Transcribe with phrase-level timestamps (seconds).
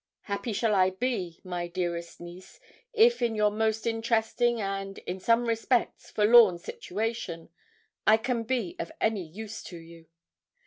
[0.21, 2.59] Happy shall I be, my dearest niece,
[2.91, 7.49] if in your most interesting and, in some respects, forlorn situation,
[8.07, 10.07] I can be of any use to you.